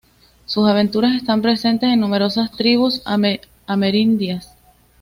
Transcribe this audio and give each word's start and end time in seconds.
Sus 0.45 0.67
aventuras 0.67 1.13
están 1.15 1.43
presentes 1.43 1.91
en 1.93 1.99
numerosas 1.99 2.49
tribus 2.51 3.03
amerindias. 3.67 4.49